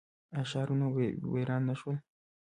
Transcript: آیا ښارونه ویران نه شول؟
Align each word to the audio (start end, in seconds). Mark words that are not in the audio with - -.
آیا 0.35 0.49
ښارونه 0.51 0.85
ویران 1.33 1.63
نه 1.69 1.75
شول؟ 1.79 1.97